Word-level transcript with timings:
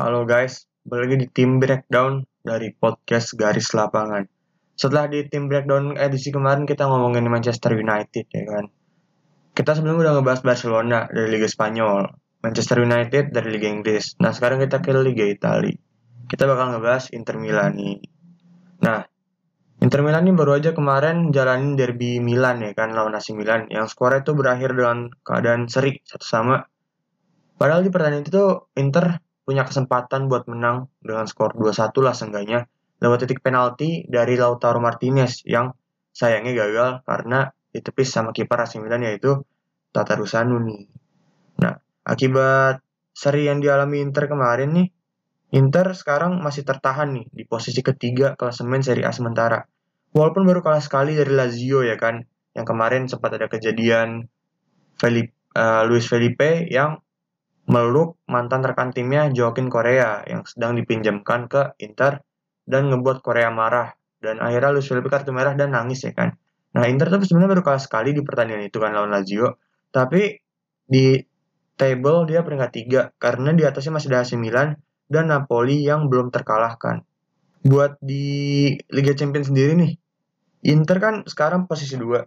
Halo 0.00 0.24
guys, 0.24 0.64
balik 0.88 1.12
lagi 1.12 1.16
di 1.20 1.26
tim 1.28 1.60
breakdown 1.60 2.24
dari 2.40 2.72
podcast 2.72 3.36
Garis 3.36 3.76
Lapangan. 3.76 4.24
Setelah 4.72 5.12
di 5.12 5.28
tim 5.28 5.44
breakdown 5.44 6.00
edisi 6.00 6.32
kemarin 6.32 6.64
kita 6.64 6.88
ngomongin 6.88 7.28
Manchester 7.28 7.76
United 7.76 8.24
ya 8.32 8.48
kan. 8.48 8.64
Kita 9.52 9.76
sebelumnya 9.76 10.08
udah 10.08 10.12
ngebahas 10.16 10.40
Barcelona 10.40 11.04
dari 11.04 11.36
Liga 11.36 11.44
Spanyol, 11.44 12.16
Manchester 12.40 12.80
United 12.80 13.28
dari 13.28 13.52
Liga 13.52 13.68
Inggris. 13.68 14.16
Nah 14.24 14.32
sekarang 14.32 14.64
kita 14.64 14.80
ke 14.80 14.88
Liga 14.96 15.28
Italia. 15.28 15.76
Kita 16.32 16.48
bakal 16.48 16.80
ngebahas 16.80 17.12
Inter 17.12 17.36
Milan 17.36 17.76
nih. 17.76 18.00
Nah, 18.80 19.04
Inter 19.84 20.00
Milan 20.00 20.24
ini 20.24 20.32
baru 20.32 20.64
aja 20.64 20.72
kemarin 20.72 21.28
jalanin 21.28 21.76
derby 21.76 22.24
Milan 22.24 22.64
ya 22.64 22.72
kan 22.72 22.96
lawan 22.96 23.12
AC 23.12 23.36
Milan 23.36 23.68
yang 23.68 23.84
skornya 23.84 24.24
itu 24.24 24.32
berakhir 24.32 24.72
dengan 24.72 25.12
keadaan 25.20 25.68
seri 25.68 26.00
satu 26.08 26.24
sama. 26.24 26.56
Padahal 27.60 27.84
di 27.84 27.92
pertandingan 27.92 28.24
itu 28.24 28.64
Inter 28.80 29.28
punya 29.50 29.66
kesempatan 29.66 30.30
buat 30.30 30.46
menang 30.46 30.86
dengan 31.02 31.26
skor 31.26 31.58
2-1 31.58 31.90
lah 32.06 32.14
seenggaknya 32.14 32.70
lewat 33.02 33.26
titik 33.26 33.42
penalti 33.42 34.06
dari 34.06 34.38
Lautaro 34.38 34.78
Martinez 34.78 35.42
yang 35.42 35.74
sayangnya 36.14 36.54
gagal 36.54 37.02
karena 37.02 37.50
ditepis 37.74 38.14
sama 38.14 38.30
kiper 38.30 38.62
AC 38.62 38.78
Milan 38.78 39.02
yaitu 39.02 39.42
Tata 39.90 40.14
Rusanu 40.14 40.62
nih. 40.62 40.86
Nah, 41.66 41.74
akibat 42.06 42.78
seri 43.10 43.50
yang 43.50 43.58
dialami 43.58 43.98
Inter 43.98 44.30
kemarin 44.30 44.70
nih, 44.70 44.88
Inter 45.58 45.98
sekarang 45.98 46.38
masih 46.38 46.62
tertahan 46.62 47.10
nih 47.10 47.26
di 47.34 47.42
posisi 47.42 47.82
ketiga 47.82 48.38
klasemen 48.38 48.86
Serie 48.86 49.02
A 49.02 49.10
sementara. 49.10 49.66
Walaupun 50.14 50.46
baru 50.46 50.62
kalah 50.62 50.82
sekali 50.82 51.18
dari 51.18 51.34
Lazio 51.34 51.82
ya 51.82 51.98
kan, 51.98 52.22
yang 52.54 52.66
kemarin 52.66 53.10
sempat 53.10 53.34
ada 53.34 53.50
kejadian 53.50 54.30
Felipe, 54.98 55.34
uh, 55.58 55.82
Luis 55.90 56.06
Felipe 56.06 56.70
yang 56.70 57.02
meluk 57.70 58.18
mantan 58.26 58.66
rekan 58.66 58.90
timnya 58.90 59.30
Joaquin 59.30 59.70
Korea 59.70 60.26
yang 60.26 60.42
sedang 60.42 60.74
dipinjamkan 60.74 61.46
ke 61.46 61.78
Inter 61.78 62.18
dan 62.66 62.90
ngebuat 62.90 63.22
Korea 63.22 63.54
marah 63.54 63.94
dan 64.18 64.42
akhirnya 64.42 64.74
Luis 64.74 64.90
Felipe 64.90 65.06
kartu 65.06 65.30
merah 65.30 65.54
dan 65.54 65.70
nangis 65.70 66.02
ya 66.02 66.10
kan. 66.10 66.34
Nah 66.74 66.90
Inter 66.90 67.06
tuh 67.06 67.22
sebenarnya 67.22 67.54
baru 67.54 67.62
kalah 67.62 67.82
sekali 67.82 68.10
di 68.10 68.26
pertandingan 68.26 68.66
itu 68.66 68.82
kan 68.82 68.90
lawan 68.90 69.14
Lazio, 69.14 69.62
tapi 69.94 70.34
di 70.82 71.22
table 71.78 72.26
dia 72.26 72.42
peringkat 72.42 72.70
tiga 72.74 73.02
karena 73.22 73.54
di 73.54 73.62
atasnya 73.62 73.94
masih 73.94 74.08
ada 74.10 74.26
AC 74.26 74.34
Milan 74.34 74.74
dan 75.06 75.30
Napoli 75.30 75.86
yang 75.86 76.10
belum 76.10 76.34
terkalahkan. 76.34 77.06
Buat 77.62 78.02
di 78.02 78.74
Liga 78.90 79.14
Champions 79.14 79.46
sendiri 79.50 79.78
nih, 79.78 79.92
Inter 80.66 80.98
kan 80.98 81.14
sekarang 81.22 81.70
posisi 81.70 81.94
dua 81.94 82.26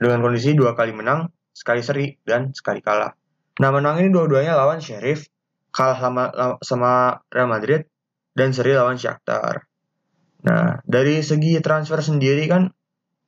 dengan 0.00 0.24
kondisi 0.24 0.56
dua 0.56 0.72
kali 0.72 0.96
menang, 0.96 1.28
sekali 1.52 1.84
seri 1.84 2.16
dan 2.24 2.56
sekali 2.56 2.80
kalah. 2.80 3.19
Nah 3.60 3.68
menang 3.68 4.00
ini 4.00 4.08
dua-duanya 4.08 4.56
lawan 4.56 4.80
Sheriff, 4.80 5.28
kalah 5.68 6.00
sama, 6.00 6.22
sama 6.64 7.20
Real 7.28 7.52
Madrid, 7.52 7.84
dan 8.32 8.56
seri 8.56 8.72
lawan 8.72 8.96
Shakhtar. 8.96 9.68
Nah 10.48 10.80
dari 10.88 11.20
segi 11.20 11.60
transfer 11.60 12.00
sendiri 12.00 12.48
kan 12.48 12.72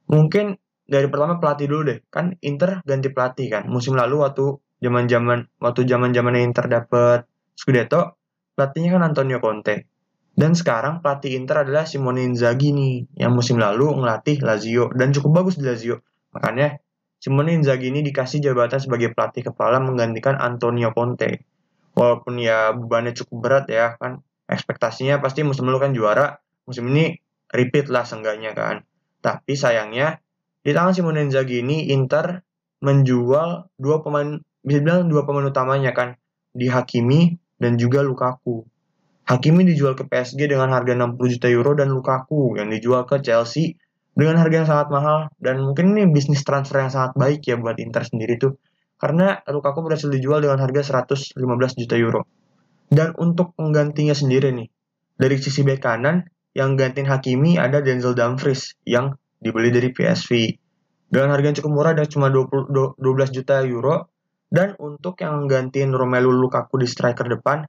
mungkin 0.08 0.56
dari 0.88 1.06
pertama 1.12 1.36
pelatih 1.36 1.68
dulu 1.68 1.82
deh. 1.92 1.98
Kan 2.08 2.40
Inter 2.40 2.80
ganti 2.88 3.12
pelatih 3.12 3.52
kan. 3.52 3.68
Musim 3.68 3.92
lalu 3.92 4.24
waktu 4.24 4.56
zaman 4.80 5.04
zaman 5.04 5.44
waktu 5.60 5.84
zaman 5.84 6.16
zaman 6.16 6.34
Inter 6.40 6.64
dapet 6.66 7.28
Scudetto 7.52 8.16
pelatihnya 8.56 8.96
kan 8.96 9.12
Antonio 9.12 9.36
Conte. 9.38 9.84
Dan 10.32 10.56
sekarang 10.56 11.04
pelatih 11.04 11.36
Inter 11.36 11.68
adalah 11.68 11.84
Simone 11.84 12.24
Inzaghi 12.24 12.72
nih 12.72 13.20
yang 13.20 13.36
musim 13.36 13.60
lalu 13.60 13.92
ngelatih 14.00 14.40
Lazio 14.40 14.88
dan 14.96 15.12
cukup 15.12 15.44
bagus 15.44 15.60
di 15.60 15.68
Lazio. 15.68 16.00
Makanya 16.32 16.80
Simone 17.22 17.54
Inzaghi 17.54 17.94
ini 17.94 18.02
dikasih 18.02 18.42
jabatan 18.42 18.82
sebagai 18.82 19.14
pelatih 19.14 19.46
kepala 19.46 19.78
menggantikan 19.78 20.34
Antonio 20.42 20.90
Conte. 20.90 21.46
Walaupun 21.94 22.42
ya 22.42 22.74
bebannya 22.74 23.14
cukup 23.14 23.38
berat 23.38 23.64
ya 23.70 23.94
kan, 23.94 24.26
ekspektasinya 24.50 25.22
pasti 25.22 25.46
musim 25.46 25.70
lalu 25.70 25.78
kan 25.78 25.92
juara, 25.94 26.42
musim 26.66 26.90
ini 26.90 27.14
repeat 27.54 27.86
lah 27.94 28.02
seenggaknya 28.02 28.58
kan. 28.58 28.82
Tapi 29.22 29.54
sayangnya 29.54 30.18
di 30.66 30.74
tangan 30.74 30.98
Simone 30.98 31.22
Inzaghi 31.22 31.62
ini 31.62 31.94
Inter 31.94 32.42
menjual 32.82 33.70
dua 33.78 34.02
pemain 34.02 34.42
bisa 34.66 34.82
bilang 34.82 35.06
dua 35.06 35.22
pemain 35.22 35.46
utamanya 35.46 35.94
kan 35.94 36.18
di 36.50 36.66
Hakimi 36.66 37.38
dan 37.62 37.78
juga 37.78 38.02
Lukaku. 38.02 38.66
Hakimi 39.30 39.62
dijual 39.62 39.94
ke 39.94 40.02
PSG 40.10 40.50
dengan 40.50 40.74
harga 40.74 40.98
60 40.98 41.14
juta 41.38 41.46
euro 41.46 41.78
dan 41.78 41.94
Lukaku 41.94 42.58
yang 42.58 42.66
dijual 42.66 43.06
ke 43.06 43.22
Chelsea 43.22 43.78
dengan 44.12 44.36
harga 44.36 44.54
yang 44.64 44.68
sangat 44.68 44.88
mahal 44.92 45.18
dan 45.40 45.60
mungkin 45.64 45.96
ini 45.96 46.04
bisnis 46.12 46.44
transfer 46.44 46.84
yang 46.84 46.92
sangat 46.92 47.16
baik 47.16 47.40
ya 47.48 47.56
buat 47.56 47.80
Inter 47.80 48.04
sendiri 48.04 48.36
tuh. 48.36 48.60
Karena 49.00 49.40
Lukaku 49.50 49.82
berhasil 49.82 50.06
dijual 50.12 50.44
dengan 50.44 50.62
harga 50.62 51.02
115 51.02 51.34
juta 51.80 51.96
euro. 51.98 52.22
Dan 52.92 53.16
untuk 53.18 53.56
penggantinya 53.56 54.12
sendiri 54.12 54.52
nih 54.52 54.68
dari 55.16 55.36
sisi 55.40 55.64
bek 55.64 55.80
kanan 55.80 56.28
yang 56.52 56.76
gantiin 56.76 57.08
Hakimi 57.08 57.56
ada 57.56 57.80
Denzel 57.80 58.12
Dumfries 58.12 58.76
yang 58.84 59.16
dibeli 59.40 59.72
dari 59.72 59.90
PSV 59.90 60.30
dengan 61.08 61.32
harga 61.32 61.46
yang 61.50 61.56
cukup 61.58 61.72
murah 61.72 61.92
dan 61.96 62.06
cuma 62.06 62.28
20, 62.28 63.00
12 63.00 63.36
juta 63.36 63.64
euro. 63.64 64.12
Dan 64.52 64.76
untuk 64.76 65.16
yang 65.24 65.48
gantiin 65.48 65.96
Romelu 65.96 66.28
Lukaku 66.28 66.76
di 66.76 66.84
striker 66.84 67.24
depan 67.24 67.64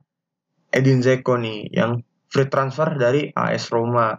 Edin 0.68 1.00
Zeko 1.00 1.40
nih 1.40 1.72
yang 1.72 2.04
free 2.28 2.52
transfer 2.52 2.92
dari 3.00 3.32
AS 3.32 3.72
Roma. 3.72 4.12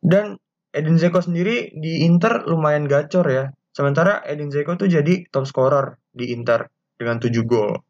Dan 0.00 0.40
Edin 0.76 1.00
Zeko 1.00 1.24
sendiri 1.24 1.72
di 1.72 2.04
Inter 2.04 2.44
lumayan 2.44 2.84
gacor 2.84 3.24
ya. 3.24 3.48
Sementara 3.72 4.20
Edin 4.28 4.52
Zeko 4.52 4.76
tuh 4.76 4.92
jadi 4.92 5.24
top 5.32 5.48
scorer 5.48 5.96
di 6.12 6.36
Inter 6.36 6.68
dengan 7.00 7.16
7 7.16 7.32
gol. 7.48 7.80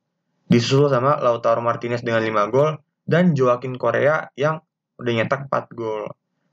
Disusul 0.46 0.86
sama 0.86 1.18
Lautaro 1.18 1.58
Martinez 1.58 2.06
dengan 2.06 2.22
5 2.22 2.54
gol 2.54 2.78
dan 3.02 3.34
Joaquin 3.34 3.74
Korea 3.74 4.30
yang 4.38 4.62
udah 5.02 5.12
nyetak 5.18 5.50
4 5.50 5.74
gol. 5.74 6.06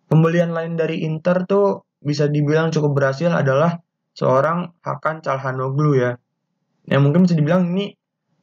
Pembelian 0.10 0.50
lain 0.58 0.74
dari 0.74 1.06
Inter 1.06 1.46
tuh 1.46 1.86
bisa 2.02 2.26
dibilang 2.26 2.74
cukup 2.74 2.98
berhasil 2.98 3.30
adalah 3.30 3.78
seorang 4.18 4.74
Hakan 4.82 5.22
Calhanoglu 5.22 6.02
ya. 6.02 6.18
Yang 6.90 7.02
mungkin 7.06 7.22
bisa 7.30 7.38
dibilang 7.38 7.70
ini 7.74 7.94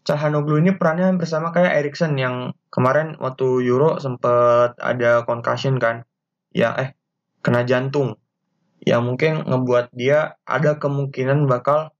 Calhanoglu 0.06 0.62
ini 0.62 0.78
perannya 0.78 1.10
bersama 1.18 1.50
kayak 1.50 1.76
Erikson 1.82 2.14
yang 2.16 2.54
kemarin 2.70 3.18
waktu 3.18 3.66
Euro 3.66 3.98
sempet 3.98 4.78
ada 4.78 5.26
concussion 5.26 5.76
kan. 5.82 6.06
Ya 6.50 6.74
eh 6.78 6.99
kena 7.40 7.64
jantung 7.64 8.16
yang 8.80 9.04
mungkin 9.04 9.44
ngebuat 9.44 9.92
dia 9.92 10.40
ada 10.48 10.80
kemungkinan 10.80 11.44
bakal 11.44 11.92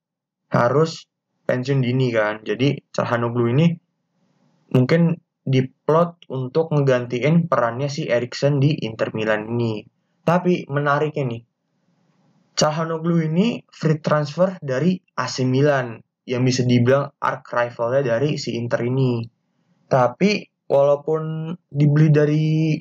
harus 0.49 1.05
pensiun 1.45 1.85
dini 1.85 2.09
kan. 2.15 2.41
Jadi 2.41 2.89
Calhanoglu 2.95 3.53
ini 3.53 3.67
mungkin 4.73 5.19
diplot 5.45 6.31
untuk 6.31 6.73
ngegantiin 6.73 7.51
perannya 7.51 7.91
si 7.91 8.09
Erikson 8.09 8.63
di 8.63 8.81
Inter 8.87 9.13
Milan 9.13 9.51
ini. 9.51 9.85
Tapi 10.25 10.69
menariknya 10.71 11.27
nih, 11.27 11.43
Calhanoglu 12.55 13.25
ini 13.25 13.65
free 13.67 13.99
transfer 13.99 14.57
dari 14.61 14.95
AC 15.17 15.43
Milan 15.49 15.99
yang 16.29 16.47
bisa 16.47 16.63
dibilang 16.63 17.11
arch 17.19 17.51
rivalnya 17.51 18.15
dari 18.15 18.39
si 18.39 18.55
Inter 18.55 18.85
ini. 18.87 19.27
Tapi 19.91 20.47
walaupun 20.71 21.51
dibeli 21.67 22.09
dari 22.15 22.77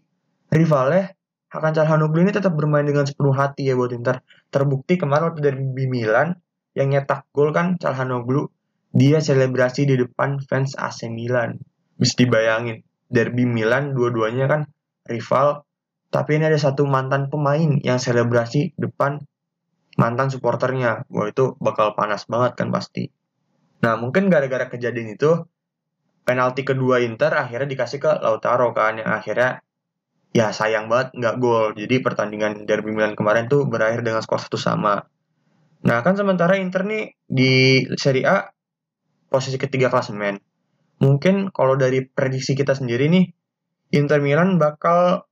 rivalnya, 0.54 1.10
Hakan 1.50 1.74
Calhanoglu 1.74 2.30
ini 2.30 2.32
tetap 2.34 2.54
bermain 2.54 2.86
dengan 2.86 3.10
sepenuh 3.10 3.34
hati 3.34 3.66
ya 3.66 3.74
buat 3.74 3.90
Inter. 3.90 4.22
Terbukti 4.54 5.02
kemarin 5.02 5.34
waktu 5.34 5.42
dari 5.42 5.62
Milan 5.66 6.38
yang 6.78 6.94
nyetak 6.94 7.26
gol 7.34 7.50
kan 7.50 7.82
Calhanoglu, 7.82 8.54
dia 8.94 9.18
selebrasi 9.18 9.90
di 9.90 9.98
depan 9.98 10.38
fans 10.46 10.78
AC 10.78 11.10
Milan. 11.10 11.58
Bisa 11.98 12.22
dibayangin, 12.22 12.86
derby 13.10 13.50
Milan 13.50 13.98
dua-duanya 13.98 14.46
kan 14.46 14.62
rival, 15.10 15.66
tapi 16.14 16.38
ini 16.38 16.50
ada 16.50 16.58
satu 16.62 16.86
mantan 16.86 17.34
pemain 17.34 17.82
yang 17.82 17.98
selebrasi 17.98 18.78
depan 18.78 19.22
mantan 19.98 20.30
supporternya. 20.30 21.10
Wah 21.10 21.28
itu 21.30 21.58
bakal 21.58 21.98
panas 21.98 22.30
banget 22.30 22.62
kan 22.62 22.70
pasti. 22.70 23.10
Nah 23.82 23.98
mungkin 23.98 24.30
gara-gara 24.30 24.70
kejadian 24.70 25.18
itu, 25.18 25.50
penalti 26.26 26.62
kedua 26.62 27.02
Inter 27.02 27.34
akhirnya 27.34 27.66
dikasih 27.66 27.98
ke 27.98 28.12
Lautaro 28.22 28.70
kan, 28.74 29.02
yang 29.02 29.10
akhirnya 29.10 29.66
ya 30.30 30.54
sayang 30.54 30.88
banget 30.92 31.16
nggak 31.18 31.36
gol. 31.42 31.74
Jadi 31.74 31.96
pertandingan 32.02 32.66
derby 32.66 32.94
Milan 32.94 33.18
kemarin 33.18 33.50
tuh 33.50 33.66
berakhir 33.66 34.06
dengan 34.06 34.22
skor 34.22 34.42
satu 34.42 34.58
sama. 34.58 35.02
Nah 35.86 35.98
kan 36.04 36.14
sementara 36.20 36.60
Inter 36.60 36.86
nih 36.86 37.16
di 37.26 37.86
Serie 37.96 38.26
A 38.28 38.38
posisi 39.30 39.56
ketiga 39.56 39.88
klasemen. 39.88 40.38
Mungkin 41.00 41.56
kalau 41.56 41.80
dari 41.80 42.04
prediksi 42.04 42.60
kita 42.60 42.76
sendiri 42.76 43.08
nih, 43.08 43.26
Inter 43.96 44.20
Milan 44.20 44.60
bakal 44.60 45.24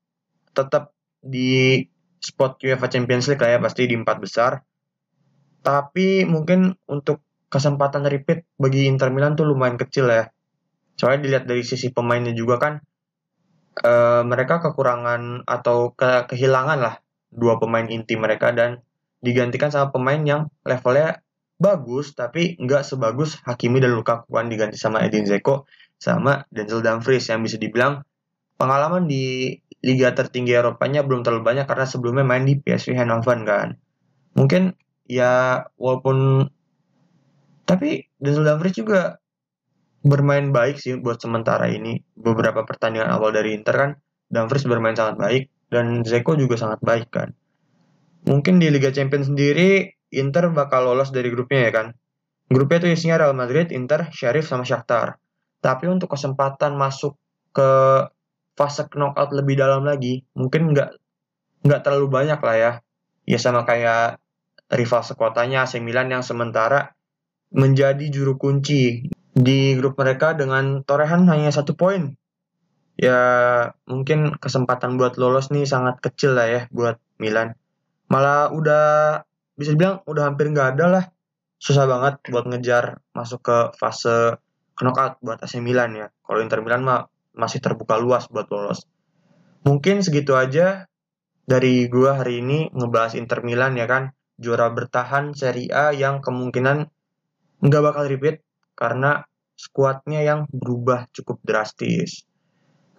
tetap 0.56 0.96
di 1.20 1.84
spot 2.24 2.64
UEFA 2.64 2.88
Champions 2.88 3.28
League 3.28 3.44
kayak 3.44 3.60
pasti 3.60 3.84
di 3.84 3.96
empat 4.00 4.18
besar. 4.24 4.64
Tapi 5.60 6.24
mungkin 6.24 6.72
untuk 6.88 7.20
kesempatan 7.52 8.08
repeat 8.08 8.48
bagi 8.56 8.88
Inter 8.88 9.12
Milan 9.12 9.36
tuh 9.36 9.44
lumayan 9.44 9.76
kecil 9.76 10.08
ya. 10.08 10.32
Soalnya 10.96 11.20
dilihat 11.28 11.46
dari 11.46 11.68
sisi 11.68 11.92
pemainnya 11.92 12.32
juga 12.32 12.58
kan 12.58 12.80
uh, 13.83 14.24
mereka 14.25 14.63
kekurangan 14.63 15.45
atau 15.45 15.94
ke 15.94 16.29
kehilangan 16.33 16.79
lah 16.79 16.95
dua 17.33 17.59
pemain 17.62 17.85
inti 17.85 18.15
mereka 18.15 18.56
dan 18.56 18.81
digantikan 19.21 19.74
sama 19.74 19.91
pemain 19.91 20.21
yang 20.21 20.41
levelnya 20.63 21.21
bagus 21.57 22.13
tapi 22.13 22.53
nggak 22.62 22.85
sebagus 22.85 23.41
Hakimi 23.41 23.81
dan 23.81 23.97
Lukaku 23.97 24.29
kan 24.29 24.47
diganti 24.47 24.77
sama 24.77 25.01
Edin 25.01 25.25
Zeko 25.25 25.65
sama 25.97 26.45
Denzel 26.53 26.85
Dumfries 26.85 27.25
yang 27.33 27.41
bisa 27.41 27.57
dibilang 27.57 28.06
pengalaman 28.62 29.09
di 29.09 29.57
liga 29.81 30.13
tertinggi 30.13 30.53
Eropanya 30.53 31.01
belum 31.01 31.25
terlalu 31.25 31.45
banyak 31.45 31.65
karena 31.65 31.85
sebelumnya 31.89 32.25
main 32.25 32.45
di 32.45 32.57
PSV 32.62 32.97
Eindhoven 32.97 33.41
kan. 33.45 33.68
Mungkin 34.38 34.77
ya 35.09 35.65
walaupun 35.81 36.50
tapi 37.65 38.06
Denzel 38.21 38.45
Dumfries 38.45 38.77
juga 38.77 39.18
bermain 40.06 40.54
baik 40.54 40.78
sih 40.82 40.98
buat 40.98 41.22
sementara 41.22 41.70
ini. 41.72 42.02
Beberapa 42.14 42.66
pertandingan 42.68 43.10
awal 43.10 43.34
dari 43.34 43.54
Inter 43.58 43.76
kan 43.76 43.92
Dumfries 44.28 44.68
bermain 44.68 44.96
sangat 44.96 45.16
baik 45.16 45.44
dan 45.72 46.04
Zeko 46.04 46.36
juga 46.36 46.60
sangat 46.60 46.84
baik 46.84 47.08
kan. 47.12 47.32
Mungkin 48.28 48.60
di 48.60 48.68
Liga 48.68 48.92
Champions 48.92 49.32
sendiri 49.32 49.88
Inter 50.12 50.52
bakal 50.52 50.88
lolos 50.88 51.16
dari 51.16 51.32
grupnya 51.32 51.68
ya 51.68 51.72
kan. 51.72 51.88
Grupnya 52.48 52.80
itu 52.84 52.88
isinya 52.96 53.20
Real 53.20 53.36
Madrid, 53.36 53.76
Inter, 53.76 54.08
Sheriff 54.12 54.48
sama 54.48 54.64
Shakhtar. 54.64 55.20
Tapi 55.60 55.92
untuk 55.92 56.16
kesempatan 56.16 56.80
masuk 56.80 57.20
ke 57.52 57.70
fase 58.56 58.88
knockout 58.88 59.36
lebih 59.36 59.60
dalam 59.60 59.84
lagi, 59.84 60.24
mungkin 60.32 60.72
nggak 60.72 60.96
nggak 61.68 61.82
terlalu 61.84 62.08
banyak 62.08 62.40
lah 62.40 62.56
ya. 62.56 62.72
Ya 63.28 63.40
sama 63.40 63.68
kayak 63.68 64.24
rival 64.72 65.04
sekuatanya 65.04 65.68
AC 65.68 65.84
Milan 65.84 66.08
yang 66.08 66.24
sementara 66.24 66.96
menjadi 67.52 68.08
juru 68.12 68.40
kunci 68.40 69.08
di 69.38 69.78
grup 69.78 70.01
mereka 70.01 70.34
dengan 70.34 70.81
torehan 70.81 71.30
hanya 71.30 71.54
satu 71.54 71.78
poin. 71.78 72.18
Ya 72.98 73.22
mungkin 73.86 74.34
kesempatan 74.42 74.98
buat 74.98 75.22
lolos 75.22 75.54
nih 75.54 75.69
sangat 75.69 76.01
kecil 76.01 76.34
lah 76.34 76.50
ya 76.50 76.62
buat 76.74 76.98
Milan. 77.22 77.54
Malah 78.10 78.50
udah 78.50 78.86
bisa 79.54 79.78
dibilang 79.78 80.01
udah 80.10 80.34
hampir 80.34 80.50
nggak 80.50 80.78
ada 80.78 80.86
lah 80.89 81.06
susah 81.57 81.89
banget 81.89 82.22
buat 82.30 82.45
ngejar 82.45 83.01
masuk 83.18 83.42
ke 83.42 83.57
fase 83.78 84.38
knockout 84.78 85.22
buat 85.22 85.42
AC 85.42 85.62
Milan 85.62 85.94
ya. 85.94 86.07
Kalau 86.25 86.42
Inter 86.42 86.62
Milan 86.66 86.86
mah 86.86 87.10
masih 87.38 87.62
terbuka 87.62 87.98
luas 88.01 88.30
buat 88.30 88.50
lolos. 88.50 88.86
Mungkin 89.66 90.01
segitu 90.01 90.34
aja 90.34 90.89
dari 91.45 91.86
gua 91.89 92.22
hari 92.22 92.42
ini 92.42 92.74
ngebahas 92.74 93.13
Inter 93.13 93.45
Milan 93.45 93.78
ya 93.78 93.86
kan. 93.86 94.13
Juara 94.38 94.69
bertahan 94.69 95.34
Serie 95.34 95.74
A 95.74 95.89
yang 95.94 96.22
kemungkinan 96.22 96.94
nggak 97.57 97.81
bakal 97.81 98.06
repeat 98.06 98.45
karena 98.77 99.25
skuadnya 99.57 100.21
yang 100.21 100.45
berubah 100.53 101.09
cukup 101.12 101.41
drastis. 101.41 102.24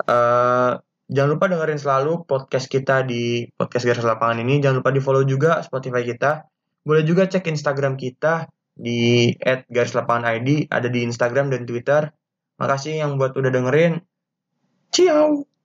Uh, 0.03 0.75
jangan 1.07 1.39
lupa 1.39 1.47
dengerin 1.47 1.79
selalu 1.79 2.27
podcast 2.27 2.67
kita 2.67 3.07
di 3.07 3.47
podcast 3.55 3.87
garis 3.87 4.03
lapangan 4.03 4.43
ini. 4.43 4.59
Jangan 4.59 4.83
lupa 4.83 4.91
di 4.91 4.99
follow 4.99 5.23
juga 5.23 5.63
Spotify 5.63 6.03
kita 6.03 6.43
boleh 6.89 7.05
juga 7.05 7.29
cek 7.29 7.45
Instagram 7.53 8.01
kita 8.01 8.49
di 8.73 9.29
@garislapangan 9.45 10.25
ID, 10.41 10.73
ada 10.73 10.89
di 10.89 11.05
Instagram 11.05 11.53
dan 11.53 11.69
Twitter. 11.69 12.09
Makasih 12.57 13.05
yang 13.05 13.21
buat 13.21 13.37
udah 13.37 13.53
dengerin. 13.53 14.01
Ciao. 14.89 15.58